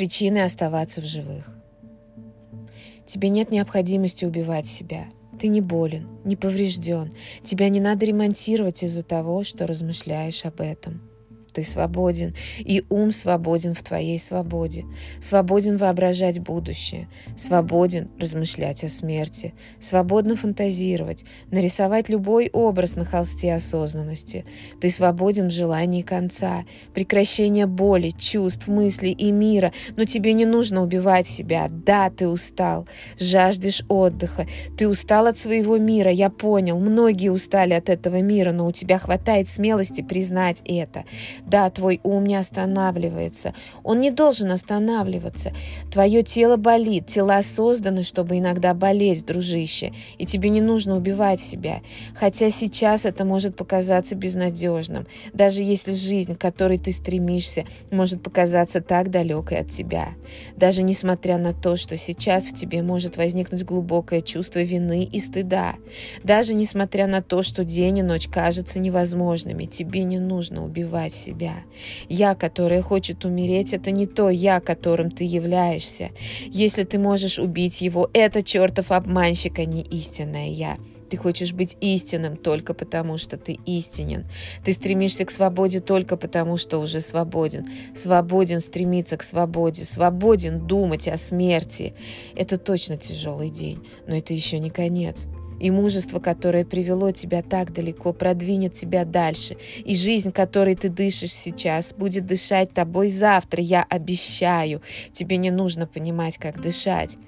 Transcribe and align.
причины 0.00 0.38
оставаться 0.38 1.02
в 1.02 1.04
живых. 1.04 1.54
Тебе 3.04 3.28
нет 3.28 3.50
необходимости 3.50 4.24
убивать 4.24 4.66
себя. 4.66 5.08
Ты 5.38 5.48
не 5.48 5.60
болен, 5.60 6.08
не 6.24 6.36
поврежден. 6.36 7.12
Тебя 7.42 7.68
не 7.68 7.80
надо 7.80 8.06
ремонтировать 8.06 8.82
из-за 8.82 9.04
того, 9.04 9.44
что 9.44 9.66
размышляешь 9.66 10.46
об 10.46 10.62
этом. 10.62 11.09
Ты 11.52 11.62
свободен, 11.62 12.34
и 12.58 12.84
ум 12.88 13.12
свободен 13.12 13.74
в 13.74 13.82
твоей 13.82 14.18
свободе. 14.18 14.84
Свободен 15.20 15.76
воображать 15.76 16.40
будущее, 16.40 17.08
свободен 17.36 18.08
размышлять 18.18 18.84
о 18.84 18.88
смерти, 18.88 19.54
свободно 19.80 20.36
фантазировать, 20.36 21.24
нарисовать 21.50 22.08
любой 22.08 22.50
образ 22.52 22.96
на 22.96 23.04
холсте 23.04 23.54
осознанности. 23.54 24.44
Ты 24.80 24.90
свободен 24.90 25.48
в 25.48 25.52
желании 25.52 26.02
конца, 26.02 26.64
прекращения 26.94 27.66
боли, 27.66 28.10
чувств, 28.10 28.68
мыслей 28.68 29.12
и 29.12 29.32
мира, 29.32 29.72
но 29.96 30.04
тебе 30.04 30.32
не 30.32 30.44
нужно 30.44 30.82
убивать 30.82 31.26
себя. 31.26 31.68
Да, 31.68 32.10
ты 32.10 32.28
устал, 32.28 32.86
жаждешь 33.18 33.82
отдыха, 33.88 34.46
ты 34.76 34.88
устал 34.88 35.26
от 35.26 35.38
своего 35.38 35.78
мира, 35.78 36.10
я 36.10 36.30
понял, 36.30 36.78
многие 36.78 37.30
устали 37.30 37.74
от 37.74 37.88
этого 37.88 38.20
мира, 38.20 38.52
но 38.52 38.66
у 38.66 38.72
тебя 38.72 38.98
хватает 38.98 39.48
смелости 39.48 40.02
признать 40.02 40.62
это. 40.64 41.04
Да, 41.50 41.68
твой 41.68 41.98
ум 42.04 42.26
не 42.26 42.36
останавливается. 42.36 43.54
Он 43.82 43.98
не 43.98 44.12
должен 44.12 44.52
останавливаться. 44.52 45.52
Твое 45.90 46.22
тело 46.22 46.56
болит. 46.56 47.08
Тела 47.08 47.42
созданы, 47.42 48.04
чтобы 48.04 48.38
иногда 48.38 48.72
болеть, 48.72 49.26
дружище. 49.26 49.92
И 50.16 50.26
тебе 50.26 50.50
не 50.50 50.60
нужно 50.60 50.96
убивать 50.96 51.40
себя. 51.40 51.80
Хотя 52.14 52.50
сейчас 52.50 53.04
это 53.04 53.24
может 53.24 53.56
показаться 53.56 54.14
безнадежным. 54.14 55.08
Даже 55.32 55.62
если 55.62 55.90
жизнь, 55.90 56.36
к 56.36 56.40
которой 56.40 56.78
ты 56.78 56.92
стремишься, 56.92 57.64
может 57.90 58.22
показаться 58.22 58.80
так 58.80 59.10
далекой 59.10 59.58
от 59.58 59.68
тебя. 59.70 60.10
Даже 60.56 60.84
несмотря 60.84 61.36
на 61.36 61.52
то, 61.52 61.76
что 61.76 61.96
сейчас 61.96 62.46
в 62.46 62.54
тебе 62.54 62.82
может 62.82 63.16
возникнуть 63.16 63.64
глубокое 63.64 64.20
чувство 64.20 64.60
вины 64.60 65.02
и 65.02 65.18
стыда. 65.18 65.74
Даже 66.22 66.54
несмотря 66.54 67.08
на 67.08 67.22
то, 67.22 67.42
что 67.42 67.64
день 67.64 67.98
и 67.98 68.02
ночь 68.02 68.28
кажутся 68.28 68.78
невозможными, 68.78 69.64
тебе 69.64 70.04
не 70.04 70.20
нужно 70.20 70.64
убивать 70.64 71.12
себя 71.16 71.39
себя. 71.40 71.64
Я, 72.08 72.34
которая 72.34 72.82
хочет 72.82 73.24
умереть, 73.24 73.72
это 73.72 73.90
не 73.90 74.06
то 74.06 74.30
я, 74.30 74.60
которым 74.60 75.10
ты 75.10 75.24
являешься. 75.24 76.10
Если 76.46 76.84
ты 76.84 76.98
можешь 76.98 77.38
убить 77.38 77.80
его, 77.80 78.10
это 78.12 78.42
чертов 78.42 78.92
обманщик, 78.92 79.58
а 79.58 79.64
не 79.64 79.82
истинное 79.82 80.48
я. 80.48 80.76
Ты 81.08 81.16
хочешь 81.16 81.52
быть 81.52 81.76
истинным 81.80 82.36
только 82.36 82.72
потому, 82.72 83.16
что 83.16 83.36
ты 83.36 83.58
истинен. 83.66 84.26
Ты 84.64 84.72
стремишься 84.72 85.24
к 85.24 85.30
свободе 85.32 85.80
только 85.80 86.16
потому, 86.16 86.56
что 86.56 86.78
уже 86.78 87.00
свободен. 87.00 87.66
Свободен 87.96 88.60
стремиться 88.60 89.16
к 89.16 89.24
свободе. 89.24 89.84
Свободен 89.84 90.68
думать 90.68 91.08
о 91.08 91.16
смерти. 91.16 91.94
Это 92.36 92.58
точно 92.58 92.96
тяжелый 92.96 93.50
день, 93.50 93.84
но 94.06 94.16
это 94.16 94.34
еще 94.34 94.60
не 94.60 94.70
конец. 94.70 95.26
И 95.60 95.70
мужество, 95.70 96.18
которое 96.18 96.64
привело 96.64 97.10
тебя 97.10 97.42
так 97.42 97.72
далеко, 97.72 98.12
продвинет 98.12 98.74
тебя 98.74 99.04
дальше. 99.04 99.56
И 99.84 99.94
жизнь, 99.94 100.32
которой 100.32 100.74
ты 100.74 100.88
дышишь 100.88 101.32
сейчас, 101.32 101.92
будет 101.92 102.26
дышать 102.26 102.72
тобой 102.72 103.10
завтра, 103.10 103.62
я 103.62 103.84
обещаю. 103.88 104.82
Тебе 105.12 105.36
не 105.36 105.50
нужно 105.50 105.86
понимать, 105.86 106.38
как 106.38 106.60
дышать. 106.60 107.18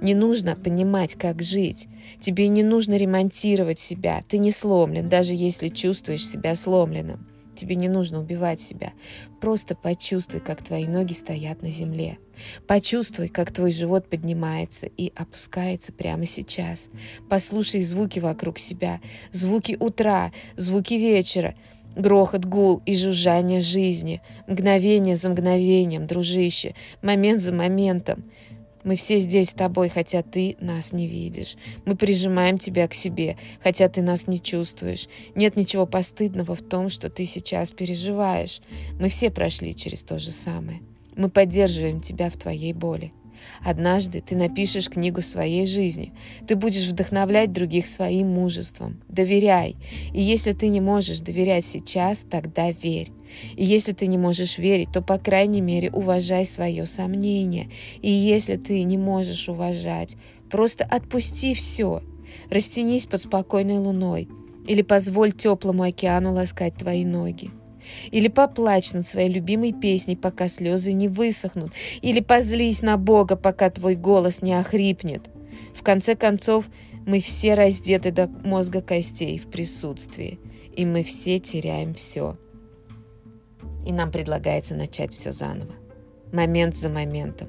Не 0.00 0.14
нужно 0.14 0.56
понимать, 0.56 1.16
как 1.16 1.42
жить. 1.42 1.88
Тебе 2.20 2.48
не 2.48 2.62
нужно 2.62 2.96
ремонтировать 2.96 3.78
себя. 3.78 4.22
Ты 4.28 4.38
не 4.38 4.52
сломлен, 4.52 5.08
даже 5.08 5.34
если 5.34 5.68
чувствуешь 5.68 6.26
себя 6.26 6.54
сломленным. 6.54 7.26
Тебе 7.54 7.74
не 7.74 7.88
нужно 7.88 8.20
убивать 8.20 8.60
себя. 8.60 8.92
Просто 9.40 9.74
почувствуй, 9.74 10.40
как 10.40 10.62
твои 10.62 10.86
ноги 10.86 11.12
стоят 11.12 11.62
на 11.62 11.70
земле. 11.70 12.18
Почувствуй, 12.66 13.28
как 13.28 13.52
твой 13.52 13.70
живот 13.70 14.08
поднимается 14.08 14.86
и 14.86 15.12
опускается 15.14 15.92
прямо 15.92 16.26
сейчас. 16.26 16.90
Послушай 17.28 17.80
звуки 17.80 18.18
вокруг 18.18 18.58
себя. 18.58 19.00
Звуки 19.32 19.76
утра, 19.78 20.32
звуки 20.56 20.94
вечера. 20.94 21.54
Грохот, 21.96 22.44
гул 22.44 22.82
и 22.86 22.96
жужжание 22.96 23.60
жизни. 23.60 24.22
Мгновение 24.46 25.16
за 25.16 25.28
мгновением, 25.30 26.06
дружище. 26.06 26.74
Момент 27.02 27.40
за 27.40 27.52
моментом. 27.52 28.24
Мы 28.82 28.96
все 28.96 29.18
здесь 29.18 29.50
с 29.50 29.54
тобой, 29.54 29.88
хотя 29.88 30.22
ты 30.22 30.56
нас 30.60 30.92
не 30.92 31.06
видишь. 31.06 31.56
Мы 31.84 31.96
прижимаем 31.96 32.58
тебя 32.58 32.88
к 32.88 32.94
себе, 32.94 33.36
хотя 33.62 33.88
ты 33.88 34.02
нас 34.02 34.26
не 34.26 34.40
чувствуешь. 34.40 35.08
Нет 35.34 35.56
ничего 35.56 35.86
постыдного 35.86 36.54
в 36.54 36.62
том, 36.62 36.88
что 36.88 37.10
ты 37.10 37.26
сейчас 37.26 37.70
переживаешь. 37.70 38.60
Мы 38.98 39.08
все 39.08 39.30
прошли 39.30 39.74
через 39.74 40.02
то 40.02 40.18
же 40.18 40.30
самое. 40.30 40.80
Мы 41.16 41.28
поддерживаем 41.28 42.00
тебя 42.00 42.30
в 42.30 42.36
твоей 42.36 42.72
боли. 42.72 43.12
Однажды 43.64 44.20
ты 44.20 44.36
напишешь 44.36 44.88
книгу 44.88 45.20
своей 45.22 45.66
жизни. 45.66 46.12
Ты 46.46 46.56
будешь 46.56 46.88
вдохновлять 46.88 47.52
других 47.52 47.86
своим 47.86 48.28
мужеством. 48.28 49.00
Доверяй. 49.08 49.76
И 50.12 50.20
если 50.20 50.52
ты 50.52 50.68
не 50.68 50.80
можешь 50.80 51.20
доверять 51.20 51.66
сейчас, 51.66 52.26
тогда 52.28 52.70
верь. 52.70 53.10
И 53.56 53.64
если 53.64 53.92
ты 53.92 54.06
не 54.06 54.18
можешь 54.18 54.58
верить, 54.58 54.92
то, 54.92 55.02
по 55.02 55.18
крайней 55.18 55.60
мере, 55.60 55.90
уважай 55.90 56.44
свое 56.44 56.86
сомнение. 56.86 57.70
И 58.02 58.10
если 58.10 58.56
ты 58.56 58.82
не 58.82 58.98
можешь 58.98 59.48
уважать, 59.48 60.16
просто 60.50 60.84
отпусти 60.84 61.54
все. 61.54 62.02
Растянись 62.50 63.06
под 63.06 63.20
спокойной 63.20 63.78
луной. 63.78 64.28
Или 64.66 64.82
позволь 64.82 65.32
теплому 65.32 65.84
океану 65.84 66.32
ласкать 66.32 66.76
твои 66.76 67.04
ноги. 67.04 67.50
Или 68.10 68.28
поплачь 68.28 68.92
над 68.92 69.06
своей 69.06 69.28
любимой 69.28 69.72
песней, 69.72 70.16
пока 70.16 70.48
слезы 70.48 70.92
не 70.92 71.08
высохнут. 71.08 71.72
Или 72.02 72.20
позлись 72.20 72.82
на 72.82 72.96
Бога, 72.96 73.36
пока 73.36 73.70
твой 73.70 73.94
голос 73.94 74.42
не 74.42 74.54
охрипнет. 74.54 75.30
В 75.74 75.82
конце 75.82 76.14
концов, 76.14 76.66
мы 77.06 77.20
все 77.20 77.54
раздеты 77.54 78.10
до 78.10 78.28
мозга 78.28 78.82
костей 78.82 79.38
в 79.38 79.50
присутствии. 79.50 80.38
И 80.76 80.84
мы 80.84 81.02
все 81.02 81.40
теряем 81.40 81.94
все. 81.94 82.36
И 83.86 83.92
нам 83.92 84.10
предлагается 84.10 84.74
начать 84.74 85.14
все 85.14 85.32
заново. 85.32 85.74
Момент 86.32 86.76
за 86.76 86.90
моментом. 86.90 87.48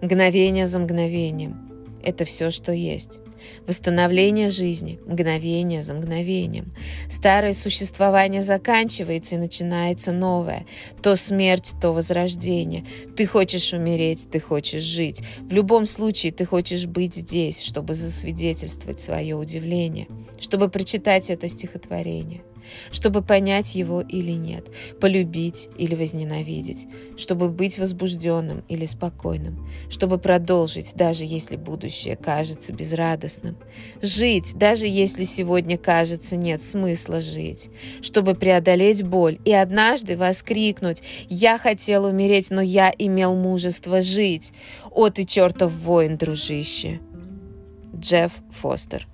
Мгновение 0.00 0.66
за 0.66 0.78
мгновением. 0.78 1.98
Это 2.02 2.24
все, 2.24 2.50
что 2.50 2.72
есть. 2.72 3.20
Восстановление 3.66 4.50
жизни, 4.50 5.00
мгновение 5.06 5.82
за 5.82 5.94
мгновением. 5.94 6.74
Старое 7.08 7.52
существование 7.52 8.42
заканчивается 8.42 9.36
и 9.36 9.38
начинается 9.38 10.12
новое. 10.12 10.66
То 11.02 11.16
смерть, 11.16 11.74
то 11.80 11.92
возрождение. 11.92 12.84
Ты 13.16 13.26
хочешь 13.26 13.72
умереть, 13.72 14.28
ты 14.30 14.40
хочешь 14.40 14.82
жить. 14.82 15.22
В 15.40 15.52
любом 15.52 15.86
случае 15.86 16.32
ты 16.32 16.44
хочешь 16.44 16.86
быть 16.86 17.14
здесь, 17.14 17.62
чтобы 17.62 17.94
засвидетельствовать 17.94 19.00
свое 19.00 19.36
удивление, 19.36 20.08
чтобы 20.38 20.68
прочитать 20.68 21.30
это 21.30 21.48
стихотворение 21.48 22.42
чтобы 22.90 23.22
понять 23.22 23.74
его 23.74 24.00
или 24.00 24.32
нет, 24.32 24.68
полюбить 25.00 25.68
или 25.76 25.94
возненавидеть, 25.94 26.86
чтобы 27.16 27.48
быть 27.48 27.78
возбужденным 27.78 28.64
или 28.68 28.86
спокойным, 28.86 29.68
чтобы 29.88 30.18
продолжить, 30.18 30.94
даже 30.94 31.24
если 31.24 31.56
будущее 31.56 32.16
кажется 32.16 32.72
безрадостным, 32.72 33.33
жить, 34.02 34.54
даже 34.54 34.86
если 34.86 35.24
сегодня 35.24 35.78
кажется 35.78 36.36
нет 36.36 36.60
смысла 36.60 37.20
жить, 37.20 37.70
чтобы 38.02 38.34
преодолеть 38.34 39.02
боль 39.02 39.38
и 39.44 39.52
однажды 39.52 40.16
воскликнуть 40.16 41.02
«Я 41.28 41.58
хотел 41.58 42.04
умереть, 42.04 42.50
но 42.50 42.60
я 42.60 42.92
имел 42.96 43.34
мужество 43.34 44.02
жить! 44.02 44.52
О 44.90 45.08
ты 45.10 45.24
чертов 45.24 45.72
воин, 45.72 46.16
дружище!» 46.16 47.00
Джефф 47.94 48.32
Фостер 48.50 49.06